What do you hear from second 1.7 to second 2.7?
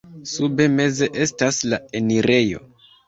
la enirejo.